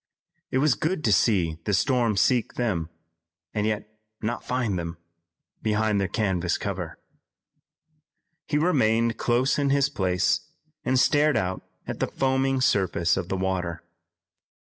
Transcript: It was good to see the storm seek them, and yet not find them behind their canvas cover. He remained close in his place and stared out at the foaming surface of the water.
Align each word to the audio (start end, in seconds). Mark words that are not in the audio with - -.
It 0.49 0.57
was 0.57 0.73
good 0.73 1.03
to 1.03 1.13
see 1.13 1.59
the 1.65 1.75
storm 1.75 2.17
seek 2.17 2.55
them, 2.55 2.89
and 3.53 3.67
yet 3.67 3.87
not 4.19 4.43
find 4.43 4.79
them 4.79 4.97
behind 5.61 6.01
their 6.01 6.07
canvas 6.07 6.57
cover. 6.57 6.97
He 8.47 8.57
remained 8.57 9.19
close 9.19 9.59
in 9.59 9.69
his 9.69 9.89
place 9.89 10.49
and 10.83 10.99
stared 10.99 11.37
out 11.37 11.61
at 11.85 11.99
the 11.99 12.07
foaming 12.07 12.61
surface 12.61 13.15
of 13.15 13.29
the 13.29 13.37
water. 13.37 13.83